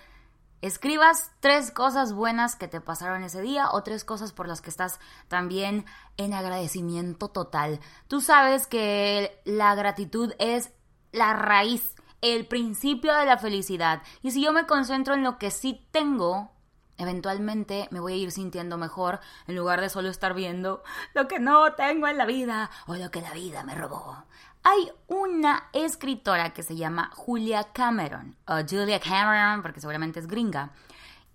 escribas 0.62 1.32
tres 1.42 1.70
cosas 1.70 2.14
buenas 2.14 2.56
que 2.56 2.68
te 2.68 2.82
pasaron 2.82 3.24
ese 3.24 3.42
día 3.42 3.70
o 3.72 3.84
tres 3.84 4.04
cosas 4.04 4.32
por 4.32 4.48
las 4.48 4.62
que 4.62 4.70
estás 4.70 5.00
también 5.28 5.86
en 6.18 6.34
agradecimiento 6.34 7.28
total. 7.28 7.80
Tú 8.08 8.22
sabes 8.22 8.66
que 8.66 9.40
la 9.44 9.76
gratitud 9.76 10.34
es 10.40 10.72
la 11.12 11.34
raíz, 11.34 11.94
el 12.22 12.48
principio 12.48 13.14
de 13.14 13.26
la 13.26 13.38
felicidad. 13.38 14.02
Y 14.24 14.32
si 14.32 14.42
yo 14.42 14.54
me 14.54 14.66
concentro 14.66 15.14
en 15.14 15.24
lo 15.24 15.38
que 15.38 15.52
sí 15.52 15.88
tengo, 15.92 16.55
eventualmente 16.98 17.88
me 17.92 18.00
voy 18.00 18.14
a 18.14 18.18
ir 18.18 18.32
sintiendo 18.32 18.78
mejor 18.78 19.20
en 19.48 19.56
lugar 19.56 19.82
de 19.82 19.90
solo 19.90 20.10
estar 20.10 20.34
viendo 20.34 20.84
lo 21.14 21.28
que 21.28 21.40
no 21.40 21.74
tengo 21.74 22.08
en 22.08 22.18
la 22.18 22.26
vida 22.26 22.70
o 22.88 22.96
lo 22.96 23.12
que 23.12 23.22
la 23.22 23.34
vida 23.34 23.64
me 23.64 23.76
robó. 23.76 24.24
Hay 24.64 24.92
una 25.08 25.70
escritora 25.74 26.52
que 26.54 26.64
se 26.64 26.76
llama 26.76 27.12
Julia 27.14 27.66
Cameron, 27.72 28.36
o 28.48 28.56
Julia 28.68 29.00
Cameron, 29.00 29.62
porque 29.62 29.80
seguramente 29.80 30.20
es 30.20 30.28
gringa, 30.28 30.72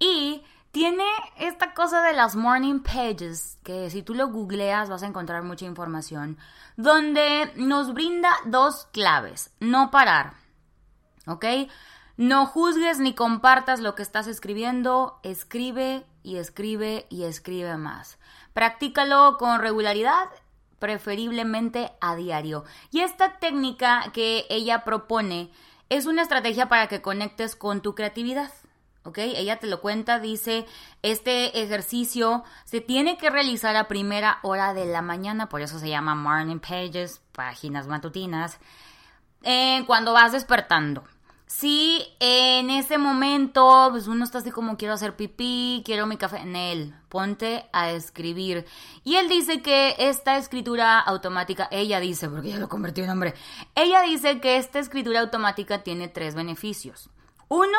y 0.00 0.42
tiene 0.72 1.04
esta 1.36 1.74
cosa 1.74 2.02
de 2.02 2.12
las 2.12 2.34
morning 2.34 2.80
pages, 2.80 3.58
que 3.62 3.90
si 3.90 4.02
tú 4.02 4.14
lo 4.14 4.28
googleas 4.28 4.88
vas 4.88 5.02
a 5.02 5.06
encontrar 5.06 5.42
mucha 5.42 5.64
información, 5.64 6.38
donde 6.76 7.52
nos 7.56 7.92
brinda 7.92 8.30
dos 8.46 8.88
claves. 8.92 9.50
No 9.60 9.90
parar, 9.90 10.34
¿ok? 11.26 11.44
No 12.20 12.44
juzgues 12.44 12.98
ni 12.98 13.14
compartas 13.14 13.80
lo 13.80 13.94
que 13.94 14.02
estás 14.02 14.26
escribiendo, 14.26 15.18
escribe 15.22 16.04
y 16.22 16.36
escribe 16.36 17.06
y 17.08 17.22
escribe 17.22 17.78
más. 17.78 18.18
Practícalo 18.52 19.38
con 19.38 19.58
regularidad 19.58 20.28
preferiblemente 20.78 21.92
a 22.02 22.16
diario. 22.16 22.64
Y 22.90 23.00
esta 23.00 23.38
técnica 23.38 24.10
que 24.12 24.44
ella 24.50 24.84
propone 24.84 25.50
es 25.88 26.04
una 26.04 26.20
estrategia 26.20 26.68
para 26.68 26.88
que 26.88 27.00
conectes 27.00 27.56
con 27.56 27.80
tu 27.80 27.94
creatividad. 27.94 28.52
¿Ok? 29.04 29.16
Ella 29.16 29.56
te 29.56 29.66
lo 29.66 29.80
cuenta, 29.80 30.18
dice, 30.18 30.66
este 31.00 31.62
ejercicio 31.62 32.44
se 32.66 32.82
tiene 32.82 33.16
que 33.16 33.30
realizar 33.30 33.76
a 33.76 33.88
primera 33.88 34.40
hora 34.42 34.74
de 34.74 34.84
la 34.84 35.00
mañana, 35.00 35.48
por 35.48 35.62
eso 35.62 35.78
se 35.78 35.88
llama 35.88 36.14
Morning 36.14 36.60
Pages, 36.60 37.22
páginas 37.32 37.86
matutinas, 37.86 38.58
eh, 39.42 39.84
cuando 39.86 40.12
vas 40.12 40.32
despertando. 40.32 41.02
Si 41.52 42.06
en 42.20 42.70
ese 42.70 42.96
momento 42.96 43.88
pues 43.90 44.06
uno 44.06 44.22
está 44.22 44.38
así 44.38 44.52
como 44.52 44.76
quiero 44.76 44.94
hacer 44.94 45.16
pipí, 45.16 45.82
quiero 45.84 46.06
mi 46.06 46.16
café, 46.16 46.38
en 46.38 46.54
él, 46.54 46.94
ponte 47.08 47.68
a 47.72 47.90
escribir. 47.90 48.66
Y 49.02 49.16
él 49.16 49.28
dice 49.28 49.60
que 49.60 49.96
esta 49.98 50.36
escritura 50.38 51.00
automática, 51.00 51.66
ella 51.72 51.98
dice, 51.98 52.28
porque 52.28 52.50
ya 52.50 52.58
lo 52.58 52.68
convertí 52.68 53.00
en 53.00 53.10
hombre, 53.10 53.34
ella 53.74 54.00
dice 54.02 54.40
que 54.40 54.58
esta 54.58 54.78
escritura 54.78 55.20
automática 55.20 55.82
tiene 55.82 56.06
tres 56.06 56.36
beneficios. 56.36 57.10
Uno, 57.48 57.78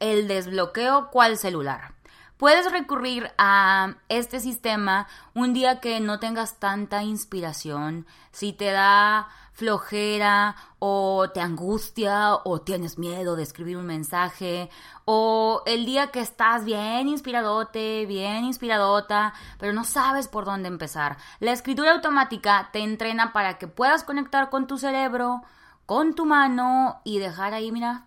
el 0.00 0.26
desbloqueo 0.26 1.10
cual 1.10 1.36
celular. 1.36 1.92
Puedes 2.38 2.72
recurrir 2.72 3.30
a 3.36 3.96
este 4.08 4.40
sistema 4.40 5.06
un 5.34 5.52
día 5.52 5.80
que 5.80 6.00
no 6.00 6.18
tengas 6.18 6.58
tanta 6.58 7.02
inspiración, 7.02 8.06
si 8.32 8.54
te 8.54 8.72
da 8.72 9.28
flojera 9.52 10.56
o 10.78 11.30
te 11.32 11.40
angustia 11.40 12.36
o 12.44 12.60
tienes 12.62 12.98
miedo 12.98 13.36
de 13.36 13.42
escribir 13.42 13.76
un 13.76 13.86
mensaje 13.86 14.70
o 15.04 15.62
el 15.66 15.84
día 15.84 16.10
que 16.10 16.20
estás 16.20 16.64
bien 16.64 17.08
inspiradote, 17.08 18.06
bien 18.06 18.44
inspiradota, 18.44 19.34
pero 19.58 19.72
no 19.72 19.84
sabes 19.84 20.26
por 20.26 20.44
dónde 20.44 20.68
empezar. 20.68 21.18
La 21.38 21.52
escritura 21.52 21.92
automática 21.92 22.70
te 22.72 22.80
entrena 22.80 23.32
para 23.32 23.58
que 23.58 23.68
puedas 23.68 24.04
conectar 24.04 24.50
con 24.50 24.66
tu 24.66 24.78
cerebro, 24.78 25.42
con 25.86 26.14
tu 26.14 26.24
mano 26.24 27.00
y 27.04 27.18
dejar 27.18 27.54
ahí, 27.54 27.70
mira, 27.70 28.06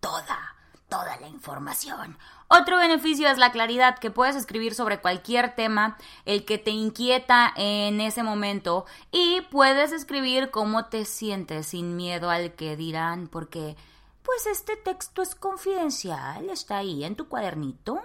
toda, 0.00 0.56
toda 0.88 1.16
la 1.20 1.28
información 1.28 2.16
otro 2.48 2.78
beneficio 2.78 3.28
es 3.28 3.38
la 3.38 3.52
claridad, 3.52 3.98
que 3.98 4.10
puedes 4.10 4.34
escribir 4.34 4.74
sobre 4.74 5.00
cualquier 5.00 5.54
tema, 5.54 5.96
el 6.24 6.44
que 6.44 6.58
te 6.58 6.70
inquieta 6.70 7.52
en 7.56 8.00
ese 8.00 8.22
momento, 8.22 8.86
y 9.10 9.42
puedes 9.50 9.92
escribir 9.92 10.50
cómo 10.50 10.86
te 10.86 11.04
sientes 11.04 11.68
sin 11.68 11.96
miedo 11.96 12.30
al 12.30 12.54
que 12.54 12.76
dirán, 12.76 13.28
porque 13.28 13.76
pues 14.22 14.46
este 14.46 14.76
texto 14.76 15.22
es 15.22 15.34
confidencial, 15.34 16.50
está 16.50 16.78
ahí 16.78 17.04
en 17.04 17.16
tu 17.16 17.28
cuadernito. 17.28 18.02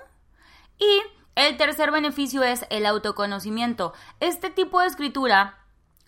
Y 0.77 1.01
el 1.35 1.57
tercer 1.57 1.91
beneficio 1.91 2.43
es 2.43 2.65
el 2.69 2.85
autoconocimiento. 2.85 3.93
Este 4.19 4.49
tipo 4.49 4.79
de 4.79 4.87
escritura 4.87 5.57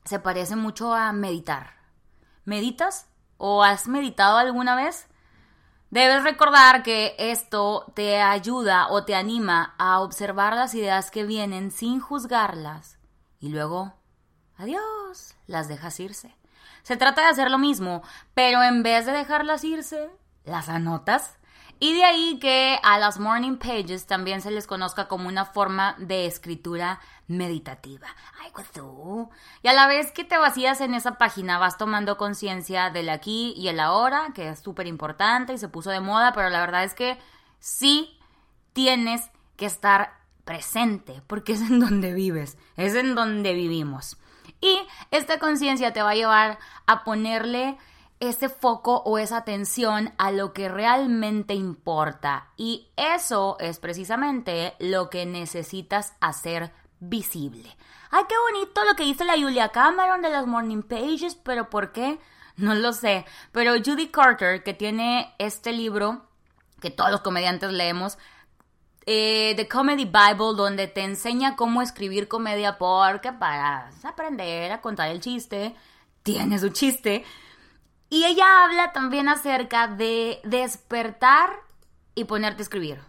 se 0.05 0.19
parece 0.19 0.55
mucho 0.55 0.93
a 0.93 1.11
meditar. 1.11 1.75
¿Meditas? 2.45 3.07
¿O 3.37 3.63
has 3.63 3.87
meditado 3.87 4.37
alguna 4.37 4.75
vez? 4.75 5.07
Debes 5.89 6.23
recordar 6.23 6.83
que 6.83 7.15
esto 7.17 7.91
te 7.95 8.21
ayuda 8.21 8.87
o 8.89 9.05
te 9.05 9.15
anima 9.15 9.75
a 9.77 10.01
observar 10.01 10.55
las 10.55 10.73
ideas 10.73 11.11
que 11.11 11.23
vienen 11.23 11.71
sin 11.71 11.99
juzgarlas 11.99 12.97
y 13.39 13.49
luego, 13.49 13.93
adiós, 14.57 15.35
las 15.47 15.67
dejas 15.67 15.99
irse. 15.99 16.35
Se 16.83 16.97
trata 16.97 17.21
de 17.21 17.27
hacer 17.27 17.51
lo 17.51 17.57
mismo, 17.57 18.01
pero 18.33 18.63
en 18.63 18.83
vez 18.83 19.05
de 19.05 19.11
dejarlas 19.11 19.63
irse, 19.63 20.09
las 20.43 20.69
anotas 20.69 21.37
y 21.79 21.93
de 21.93 22.05
ahí 22.05 22.39
que 22.39 22.79
a 22.83 22.97
las 22.97 23.19
morning 23.19 23.57
pages 23.57 24.05
también 24.05 24.41
se 24.41 24.51
les 24.51 24.65
conozca 24.65 25.07
como 25.07 25.27
una 25.27 25.45
forma 25.45 25.95
de 25.99 26.25
escritura 26.25 26.99
meditativa. 27.27 28.07
Ay, 28.41 28.51
pues. 28.53 28.69
Y 29.61 29.67
a 29.67 29.73
la 29.73 29.87
vez 29.87 30.11
que 30.11 30.23
te 30.23 30.37
vacías 30.37 30.81
en 30.81 30.93
esa 30.93 31.17
página 31.17 31.57
vas 31.57 31.77
tomando 31.77 32.17
conciencia 32.17 32.89
del 32.89 33.09
aquí 33.09 33.53
y 33.57 33.67
el 33.67 33.79
ahora, 33.79 34.31
que 34.33 34.49
es 34.49 34.59
súper 34.59 34.87
importante 34.87 35.53
y 35.53 35.57
se 35.57 35.69
puso 35.69 35.89
de 35.89 35.99
moda, 35.99 36.33
pero 36.33 36.49
la 36.49 36.59
verdad 36.59 36.83
es 36.83 36.93
que 36.93 37.17
sí 37.59 38.17
tienes 38.73 39.29
que 39.55 39.65
estar 39.65 40.13
presente, 40.43 41.21
porque 41.27 41.53
es 41.53 41.61
en 41.61 41.79
donde 41.79 42.13
vives, 42.13 42.57
es 42.77 42.95
en 42.95 43.15
donde 43.15 43.53
vivimos. 43.53 44.17
Y 44.61 44.77
esta 45.11 45.39
conciencia 45.39 45.93
te 45.93 46.01
va 46.01 46.11
a 46.11 46.15
llevar 46.15 46.59
a 46.85 47.03
ponerle 47.03 47.77
ese 48.19 48.49
foco 48.49 49.01
o 49.05 49.17
esa 49.17 49.37
atención 49.37 50.13
a 50.17 50.31
lo 50.31 50.53
que 50.53 50.69
realmente 50.69 51.53
importa. 51.53 52.49
Y 52.55 52.87
eso 52.95 53.57
es 53.59 53.79
precisamente 53.79 54.73
lo 54.79 55.09
que 55.09 55.25
necesitas 55.25 56.13
hacer 56.21 56.71
visible. 57.09 57.75
Ay, 58.11 58.23
qué 58.29 58.35
bonito 58.51 58.83
lo 58.85 58.95
que 58.95 59.03
dice 59.03 59.25
la 59.25 59.33
Julia 59.33 59.69
Cameron 59.69 60.21
de 60.21 60.29
las 60.29 60.47
Morning 60.47 60.83
Pages, 60.83 61.35
pero 61.35 61.69
¿por 61.69 61.91
qué? 61.91 62.19
No 62.57 62.73
lo 62.73 62.93
sé. 62.93 63.25
Pero 63.51 63.73
Judy 63.73 64.07
Carter, 64.07 64.63
que 64.63 64.73
tiene 64.73 65.35
este 65.39 65.73
libro 65.73 66.25
que 66.79 66.89
todos 66.89 67.11
los 67.11 67.19
comediantes 67.19 67.69
leemos, 67.71 68.17
eh, 69.05 69.53
The 69.55 69.67
Comedy 69.67 70.05
Bible, 70.05 70.55
donde 70.55 70.87
te 70.87 71.01
enseña 71.01 71.55
cómo 71.55 71.81
escribir 71.81 72.27
comedia 72.27 72.77
porque 72.77 73.33
para 73.33 73.91
aprender 74.03 74.71
a 74.71 74.81
contar 74.81 75.09
el 75.09 75.19
chiste, 75.19 75.75
tiene 76.23 76.57
su 76.57 76.69
chiste. 76.69 77.23
Y 78.09 78.23
ella 78.23 78.63
habla 78.63 78.93
también 78.93 79.29
acerca 79.29 79.87
de 79.87 80.39
despertar 80.43 81.49
y 82.15 82.23
ponerte 82.23 82.61
a 82.61 82.63
escribir. 82.63 82.99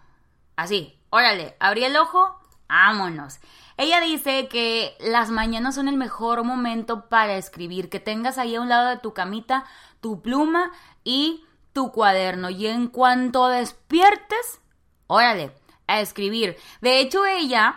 Así, 0.57 0.99
órale, 1.11 1.57
abrí 1.61 1.85
el 1.85 1.97
ojo, 1.97 2.39
vámonos. 2.69 3.39
Ella 3.77 4.01
dice 4.01 4.49
que 4.49 4.97
las 5.01 5.31
mañanas 5.31 5.75
son 5.75 5.89
el 5.89 5.97
mejor 5.97 6.45
momento 6.45 7.09
para 7.09 7.37
escribir, 7.37 7.91
que 7.91 8.01
tengas 8.01 8.39
ahí 8.39 8.55
a 8.55 8.61
un 8.61 8.69
lado 8.69 8.89
de 8.89 8.99
tu 8.99 9.13
camita 9.13 9.65
tu 10.01 10.23
pluma 10.23 10.71
y 11.05 11.45
tu 11.73 11.93
cuaderno. 11.93 12.51
Y 12.51 12.67
en 12.67 12.89
cuanto 12.89 13.49
despiertes, 13.49 14.61
órale, 15.07 15.53
a 15.87 16.01
escribir. 16.01 16.57
De 16.81 17.01
hecho, 17.01 17.27
ella 17.27 17.77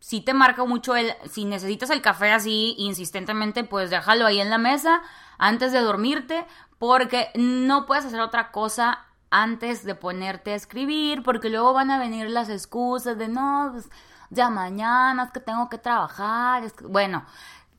sí 0.00 0.20
te 0.20 0.34
marca 0.34 0.64
mucho 0.64 0.96
el, 0.96 1.12
si 1.28 1.44
necesitas 1.44 1.90
el 1.90 2.00
café 2.00 2.32
así 2.32 2.74
insistentemente, 2.78 3.64
pues 3.64 3.90
déjalo 3.90 4.26
ahí 4.26 4.40
en 4.40 4.50
la 4.50 4.58
mesa 4.58 5.02
antes 5.36 5.72
de 5.72 5.80
dormirte, 5.80 6.46
porque 6.78 7.30
no 7.34 7.86
puedes 7.86 8.04
hacer 8.06 8.20
otra 8.20 8.50
cosa 8.50 9.07
antes 9.30 9.84
de 9.84 9.94
ponerte 9.94 10.52
a 10.52 10.56
escribir, 10.56 11.22
porque 11.22 11.50
luego 11.50 11.72
van 11.72 11.90
a 11.90 11.98
venir 11.98 12.30
las 12.30 12.48
excusas 12.48 13.18
de 13.18 13.28
no, 13.28 13.70
pues, 13.72 13.88
ya 14.30 14.50
mañana 14.50 15.24
es 15.24 15.30
que 15.30 15.40
tengo 15.40 15.68
que 15.68 15.78
trabajar. 15.78 16.64
Bueno, 16.82 17.24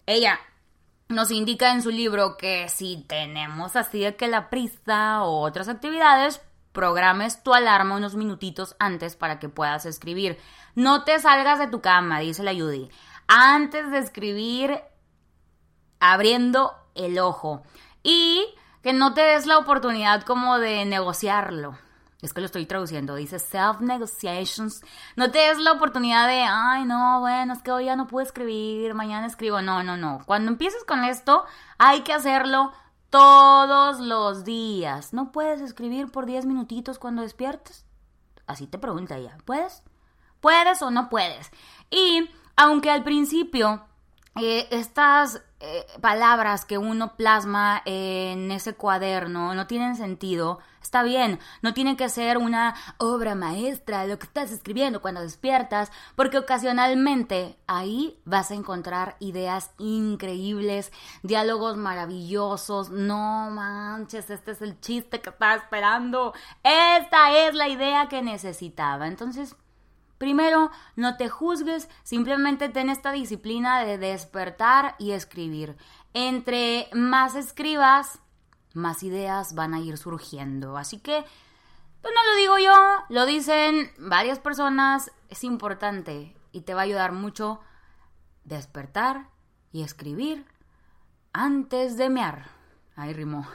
ella 0.05 0.39
nos 1.07 1.31
indica 1.31 1.71
en 1.71 1.81
su 1.81 1.89
libro 1.89 2.37
que 2.37 2.69
si 2.69 3.03
tenemos 3.07 3.75
así 3.75 3.99
de 3.99 4.15
que 4.15 4.27
la 4.27 4.49
prisa 4.49 5.23
o 5.23 5.41
otras 5.41 5.67
actividades, 5.67 6.41
programes 6.71 7.43
tu 7.43 7.53
alarma 7.53 7.95
unos 7.95 8.15
minutitos 8.15 8.75
antes 8.79 9.15
para 9.15 9.39
que 9.39 9.49
puedas 9.49 9.85
escribir. 9.85 10.37
No 10.75 11.03
te 11.03 11.19
salgas 11.19 11.59
de 11.59 11.67
tu 11.67 11.81
cama, 11.81 12.19
dice 12.19 12.43
la 12.43 12.53
Judy. 12.53 12.89
Antes 13.27 13.91
de 13.91 13.99
escribir, 13.99 14.81
abriendo 15.99 16.73
el 16.95 17.19
ojo. 17.19 17.63
Y 18.03 18.45
que 18.81 18.93
no 18.93 19.13
te 19.13 19.21
des 19.21 19.45
la 19.45 19.57
oportunidad 19.57 20.23
como 20.23 20.59
de 20.59 20.85
negociarlo. 20.85 21.77
Es 22.21 22.33
que 22.33 22.41
lo 22.41 22.45
estoy 22.47 22.65
traduciendo. 22.65 23.15
Dice 23.15 23.39
self-negotiations. 23.39 24.81
No 25.15 25.31
te 25.31 25.39
des 25.39 25.57
la 25.57 25.71
oportunidad 25.71 26.27
de, 26.27 26.41
ay, 26.41 26.83
no, 26.85 27.21
bueno, 27.21 27.53
es 27.53 27.61
que 27.61 27.71
hoy 27.71 27.85
ya 27.85 27.95
no 27.95 28.07
puedo 28.07 28.25
escribir, 28.25 28.93
mañana 28.93 29.27
escribo. 29.27 29.61
No, 29.61 29.83
no, 29.83 29.95
no. 29.95 30.23
Cuando 30.25 30.51
empieces 30.51 30.83
con 30.83 31.05
esto, 31.05 31.45
hay 31.77 32.01
que 32.01 32.13
hacerlo 32.13 32.73
todos 33.09 33.99
los 33.99 34.43
días. 34.43 35.13
¿No 35.13 35.31
puedes 35.31 35.61
escribir 35.61 36.11
por 36.11 36.25
10 36.25 36.45
minutitos 36.45 36.99
cuando 36.99 37.21
despiertes? 37.21 37.85
Así 38.47 38.67
te 38.67 38.77
pregunta 38.77 39.17
ella. 39.17 39.37
¿Puedes? 39.45 39.83
¿Puedes 40.41 40.81
o 40.81 40.91
no 40.91 41.09
puedes? 41.09 41.51
Y 41.89 42.29
aunque 42.57 42.89
al 42.89 43.03
principio 43.03 43.85
eh, 44.41 44.67
estas 44.71 45.41
eh, 45.61 45.85
palabras 45.99 46.63
que 46.63 46.77
uno 46.77 47.17
plasma 47.17 47.81
en 47.83 48.49
ese 48.49 48.75
cuaderno 48.75 49.53
no 49.53 49.67
tienen 49.67 49.97
sentido, 49.97 50.59
está 50.81 51.03
bien, 51.03 51.37
no 51.61 51.73
tiene 51.73 51.97
que 51.97 52.07
ser 52.07 52.37
una 52.37 52.75
obra 52.97 53.35
maestra 53.35 54.07
lo 54.07 54.17
que 54.17 54.25
estás 54.25 54.51
escribiendo 54.51 55.01
cuando 55.01 55.19
despiertas, 55.19 55.91
porque 56.15 56.37
ocasionalmente 56.37 57.57
ahí 57.67 58.21
vas 58.23 58.51
a 58.51 58.55
encontrar 58.55 59.17
ideas 59.19 59.71
increíbles, 59.79 60.93
diálogos 61.23 61.75
maravillosos, 61.75 62.89
no 62.89 63.49
manches, 63.51 64.29
este 64.29 64.51
es 64.51 64.61
el 64.61 64.79
chiste 64.79 65.19
que 65.19 65.29
estaba 65.29 65.55
esperando, 65.55 66.33
esta 66.63 67.33
es 67.33 67.53
la 67.53 67.67
idea 67.67 68.07
que 68.07 68.21
necesitaba, 68.21 69.07
entonces 69.07 69.57
Primero, 70.19 70.69
no 70.97 71.15
te 71.15 71.29
juzgues, 71.29 71.87
simplemente 72.03 72.67
ten 72.67 72.89
esta 72.89 73.13
disciplina 73.13 73.85
de 73.85 73.97
despertar 73.97 74.95
y 74.99 75.11
escribir. 75.11 75.77
Entre 76.13 76.89
más 76.91 77.35
escribas, 77.35 78.19
más 78.73 79.01
ideas 79.01 79.55
van 79.55 79.73
a 79.73 79.79
ir 79.79 79.97
surgiendo. 79.97 80.77
Así 80.77 80.99
que, 80.99 81.23
pues 82.01 82.13
no 82.13 82.31
lo 82.31 82.37
digo 82.37 82.57
yo, 82.59 82.75
lo 83.07 83.25
dicen 83.25 83.91
varias 83.97 84.39
personas, 84.39 85.09
es 85.29 85.45
importante 85.45 86.35
y 86.51 86.61
te 86.61 86.73
va 86.73 86.81
a 86.81 86.83
ayudar 86.83 87.13
mucho 87.13 87.61
despertar 88.43 89.29
y 89.71 89.83
escribir 89.83 90.45
antes 91.31 91.95
de 91.95 92.09
mear. 92.09 92.49
Ahí 92.97 93.13
rimó. 93.13 93.47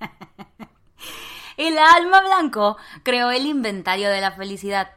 el 1.56 1.78
alma 1.78 2.20
blanco 2.20 2.78
creó 3.04 3.30
el 3.30 3.46
inventario 3.46 4.10
de 4.10 4.20
la 4.20 4.32
felicidad 4.32 4.90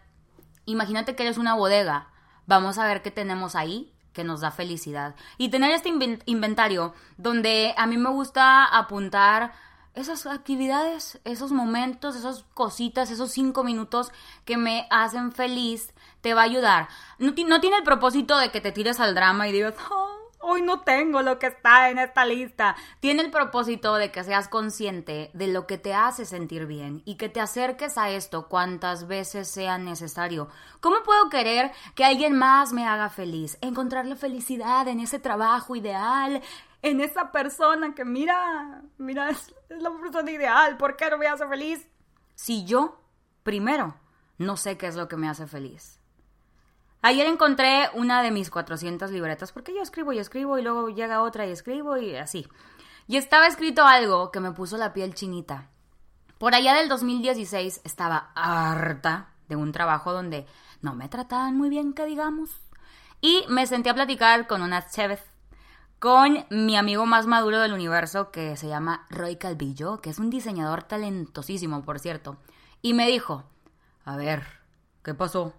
Imagínate 0.67 1.15
que 1.15 1.23
eres 1.23 1.37
una 1.37 1.55
bodega. 1.55 2.09
Vamos 2.45 2.77
a 2.77 2.85
ver 2.85 3.01
qué 3.01 3.09
tenemos 3.09 3.55
ahí 3.55 3.93
que 4.13 4.23
nos 4.23 4.41
da 4.41 4.51
felicidad. 4.51 5.15
Y 5.37 5.49
tener 5.49 5.71
este 5.71 5.89
inventario 6.25 6.93
donde 7.17 7.73
a 7.77 7.87
mí 7.87 7.97
me 7.97 8.09
gusta 8.09 8.65
apuntar 8.65 9.53
esas 9.93 10.25
actividades, 10.27 11.19
esos 11.23 11.51
momentos, 11.51 12.15
esas 12.15 12.43
cositas, 12.53 13.11
esos 13.11 13.31
cinco 13.31 13.63
minutos 13.63 14.11
que 14.43 14.57
me 14.57 14.87
hacen 14.89 15.31
feliz, 15.31 15.93
te 16.21 16.33
va 16.33 16.41
a 16.41 16.45
ayudar. 16.45 16.89
No, 17.17 17.33
tiene 17.33 17.77
el 17.77 17.83
propósito 17.83 18.37
de 18.37 18.51
que 18.51 18.61
te 18.61 18.71
tires 18.71 18.99
al 18.99 19.15
drama 19.15 19.47
y 19.47 19.53
digas, 19.53 19.73
hoy 20.39 20.61
no 20.61 20.81
tengo 20.81 21.21
lo 21.21 21.39
que 21.39 21.47
está 21.47 21.89
en 21.89 21.99
esta 21.99 22.25
lista. 22.25 22.75
Tiene 22.99 23.23
el 23.23 23.31
propósito 23.31 23.95
de 23.95 24.11
que 24.11 24.23
seas 24.23 24.47
consciente 24.47 25.31
de 25.33 25.47
lo 25.47 25.67
que 25.67 25.77
te 25.77 25.93
hace 25.93 26.25
sentir 26.25 26.65
bien 26.65 27.01
y 27.05 27.15
que 27.15 27.29
te 27.29 27.41
acerques 27.41 27.97
a 27.97 28.09
esto 28.09 28.47
cuantas 28.47 29.07
veces 29.07 29.49
sea 29.49 29.77
necesario. 29.77 30.49
¿Cómo 30.79 31.03
puedo 31.03 31.29
querer 31.29 31.71
que 31.95 32.05
alguien 32.05 32.37
más 32.37 32.73
me 32.73 32.87
haga 32.87 33.09
feliz? 33.09 33.57
Encontrar 33.61 34.05
la 34.05 34.15
felicidad 34.15 34.87
en 34.87 34.99
ese 34.99 35.19
trabajo 35.19 35.75
ideal, 35.75 36.41
en 36.81 37.01
esa 37.01 37.31
persona 37.31 37.93
que 37.95 38.05
mira, 38.05 38.81
mira, 38.97 39.29
es 39.29 39.53
la 39.69 39.91
persona 39.91 40.31
ideal. 40.31 40.77
¿Por 40.77 40.95
qué 40.95 41.09
no 41.09 41.17
me 41.17 41.27
hace 41.27 41.47
feliz? 41.47 41.87
Si 42.35 42.65
yo, 42.65 43.01
primero, 43.43 43.95
no 44.37 44.57
sé 44.57 44.77
qué 44.77 44.87
es 44.87 44.95
lo 44.95 45.07
que 45.07 45.17
me 45.17 45.27
hace 45.27 45.47
feliz. 45.47 45.99
Ayer 47.01 47.27
encontré 47.27 47.89
una 47.93 48.23
de 48.23 48.31
mis 48.31 48.49
400 48.49 49.11
libretas, 49.11 49.51
porque 49.51 49.73
yo 49.73 49.81
escribo 49.81 50.13
y 50.13 50.19
escribo 50.19 50.57
y 50.57 50.63
luego 50.63 50.89
llega 50.89 51.21
otra 51.21 51.45
y 51.45 51.51
escribo 51.51 51.97
y 51.97 52.15
así. 52.15 52.47
Y 53.07 53.17
estaba 53.17 53.47
escrito 53.47 53.85
algo 53.85 54.31
que 54.31 54.39
me 54.39 54.51
puso 54.51 54.77
la 54.77 54.93
piel 54.93 55.13
chinita. 55.13 55.69
Por 56.37 56.53
allá 56.53 56.73
del 56.75 56.89
2016 56.89 57.81
estaba 57.83 58.31
harta 58.35 59.29
de 59.47 59.55
un 59.55 59.71
trabajo 59.71 60.11
donde 60.11 60.45
no 60.81 60.95
me 60.95 61.09
trataban 61.09 61.55
muy 61.55 61.69
bien, 61.69 61.93
que 61.93 62.05
digamos. 62.05 62.49
Y 63.21 63.45
me 63.47 63.65
senté 63.65 63.89
a 63.89 63.95
platicar 63.95 64.45
con 64.45 64.61
una 64.61 64.87
Chévez, 64.87 65.23
con 65.99 66.45
mi 66.49 66.77
amigo 66.77 67.05
más 67.05 67.25
maduro 67.25 67.59
del 67.59 67.73
universo 67.73 68.29
que 68.29 68.55
se 68.57 68.67
llama 68.67 69.05
Roy 69.09 69.37
Calvillo, 69.37 70.01
que 70.01 70.11
es 70.11 70.19
un 70.19 70.29
diseñador 70.29 70.83
talentosísimo, 70.83 71.83
por 71.83 71.99
cierto. 71.99 72.37
Y 72.81 72.93
me 72.93 73.07
dijo, 73.07 73.45
a 74.05 74.15
ver, 74.15 74.43
¿qué 75.03 75.15
pasó? 75.15 75.53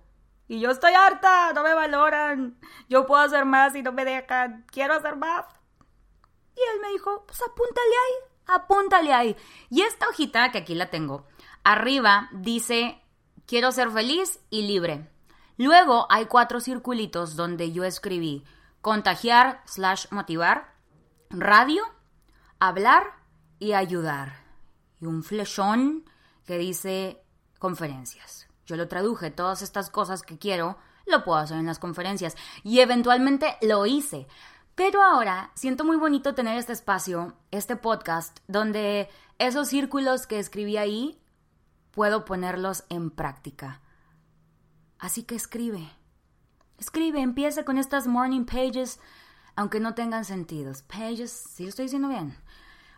Y 0.49 0.61
yo 0.61 0.71
estoy 0.71 0.95
harta, 0.95 1.53
no 1.53 1.63
me 1.63 1.75
valoran. 1.75 2.59
Yo 2.89 3.07
puedo 3.07 3.23
hacer 3.23 3.45
más 3.45 3.75
y 3.77 3.83
no 3.83 3.93
me 3.93 4.07
dejan. 4.07 4.65
Quiero 4.73 4.95
hacer 4.95 5.15
más. 5.17 5.45
Y 6.57 6.61
él 6.75 6.81
me 6.81 6.89
dijo, 6.89 7.25
pues 7.27 7.41
apúntale 7.43 7.87
ahí, 7.87 8.55
apúntale 8.57 9.13
ahí. 9.13 9.37
Y 9.69 9.83
esta 9.83 10.09
hojita, 10.09 10.51
que 10.51 10.59
aquí 10.59 10.75
la 10.75 10.91
tengo, 10.91 11.27
arriba 11.63 12.31
dice, 12.33 13.01
quiero 13.47 13.71
ser 13.71 13.91
feliz 13.91 14.41
y 14.51 14.63
libre. 14.63 15.09
Luego 15.59 16.07
hay 16.11 16.27
cuatro 16.27 16.61
circulitos 16.61 17.37
donde 17.37 17.71
yo 17.73 17.85
escribí 17.85 18.45
contagiar 18.81 19.63
slash 19.67 20.07
motivar, 20.11 20.75
radio, 21.31 21.83
hablar 22.59 23.05
y 23.59 23.73
ayudar. 23.75 24.45
Y 25.01 25.07
un 25.07 25.23
flechón 25.23 26.05
que 26.47 26.59
dice 26.59 27.23
conferencias. 27.59 28.48
Yo 28.69 28.77
lo 28.77 28.87
traduje, 28.87 29.31
todas 29.31 29.63
estas 29.63 29.89
cosas 29.89 30.21
que 30.21 30.39
quiero, 30.39 30.77
lo 31.07 31.25
puedo 31.25 31.39
hacer 31.39 31.57
en 31.57 31.65
las 31.65 31.79
conferencias. 31.79 32.37
Y 32.63 32.81
eventualmente 32.81 33.57
lo 33.63 33.87
hice. 33.87 34.29
Pero 34.75 35.03
ahora 35.03 35.51
siento 35.55 35.87
muy 35.87 35.97
bonito 35.97 36.35
tener 36.35 36.59
este 36.59 36.75
espacio, 36.75 37.35
este 37.51 37.77
podcast, 37.77 38.41
donde 38.47 39.09
esos 39.39 39.69
círculos 39.69 40.27
que 40.27 40.39
escribí 40.39 40.77
ahí, 40.77 41.19
puedo 41.93 42.27
ponerlos 42.27 42.85
en 42.91 43.11
práctica. 43.11 43.81
Así 44.99 45.23
que 45.23 45.35
escribe. 45.35 45.89
Escribe, 46.79 47.23
empieza 47.23 47.65
con 47.65 47.79
estas 47.79 48.07
morning 48.07 48.45
pages, 48.45 49.01
aunque 49.57 49.81
no 49.81 49.95
tengan 49.95 50.27
sentidos. 50.27 50.83
Pages, 50.83 51.33
sí 51.33 51.63
lo 51.63 51.71
estoy 51.71 51.87
diciendo 51.87 52.09
bien. 52.09 52.37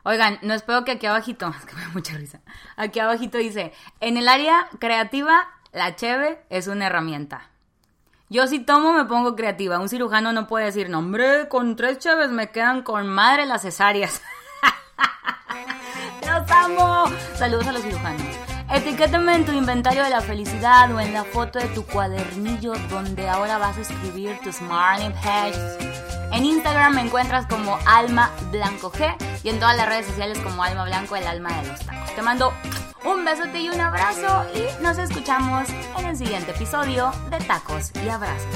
Oigan, 0.02 0.40
no 0.42 0.52
espero 0.52 0.85
que 0.85 0.90
aquí 0.92 1.06
abajito, 1.06 1.48
es 1.56 1.64
que 1.64 1.76
me 1.76 1.83
da 1.83 1.88
mucha 1.90 2.16
risa. 2.16 2.40
Aquí 2.76 2.98
abajito 2.98 3.38
dice, 3.38 3.72
en 4.00 4.16
el 4.16 4.26
área 4.26 4.68
creativa 4.80 5.46
la 5.72 5.94
cheve 5.96 6.42
es 6.50 6.66
una 6.66 6.87
herramienta. 6.87 7.50
Yo 8.28 8.46
si 8.46 8.61
tomo 8.61 8.92
me 8.92 9.04
pongo 9.06 9.35
creativa. 9.35 9.78
Un 9.78 9.88
cirujano 9.88 10.33
no 10.33 10.46
puede 10.46 10.66
decir, 10.66 10.88
no 10.88 10.98
hombre, 10.98 11.48
con 11.48 11.76
tres 11.76 11.98
cheves 11.98 12.30
me 12.30 12.50
quedan 12.50 12.83
con 12.83 13.09
madre 13.09 13.46
las 13.46 13.62
cesáreas. 13.62 14.22
¡Los 16.26 16.50
amo! 16.50 17.04
Saludos 17.35 17.66
a 17.66 17.72
los 17.72 17.83
cirujanos. 17.83 18.22
Etiquétame 18.72 19.35
en 19.35 19.44
tu 19.44 19.50
inventario 19.50 20.04
de 20.04 20.11
la 20.11 20.20
felicidad 20.20 20.94
o 20.94 21.00
en 21.00 21.12
la 21.12 21.24
foto 21.24 21.59
de 21.59 21.66
tu 21.68 21.85
cuadernillo 21.85 22.72
donde 22.88 23.28
ahora 23.28 23.59
vas 23.59 23.76
a 23.78 23.80
escribir 23.80 24.38
tus 24.44 24.61
morning 24.61 25.11
pages. 25.22 25.76
En 26.33 26.44
Instagram 26.44 26.94
me 26.94 27.00
encuentras 27.00 27.46
como 27.46 27.76
Alma 27.85 28.30
Blanco 28.52 28.92
G 28.92 29.12
y 29.42 29.48
en 29.48 29.59
todas 29.59 29.76
las 29.76 29.88
redes 29.88 30.06
sociales 30.06 30.38
como 30.38 30.62
Alma 30.62 30.85
Blanco, 30.85 31.16
el 31.16 31.26
alma 31.26 31.61
de 31.61 31.68
los 31.68 31.80
tacos. 31.80 32.14
Te 32.14 32.22
mando 32.22 32.52
un 33.04 33.24
besote 33.24 33.60
y 33.60 33.68
un 33.68 33.80
abrazo 33.80 34.44
y 34.54 34.82
nos 34.82 34.98
escuchamos 34.98 35.68
en 35.98 36.06
el 36.06 36.16
siguiente 36.16 36.50
episodio 36.50 37.12
de 37.30 37.38
Tacos 37.38 37.90
y 38.04 38.08
Abrazos. 38.08 38.46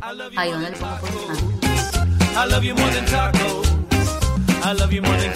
Adiós. 0.00 0.32
Ahí 0.36 0.50
donde 0.50 0.70
le 0.70 0.76
pongo. 0.76 0.98
I 2.36 2.46
love 2.48 2.64
you 2.64 2.74
more 2.74 2.90
than 2.90 3.04
tacos. 3.06 3.68
I 4.64 4.72
love 4.72 4.92
you 4.92 5.02
more 5.02 5.16
than 5.18 5.32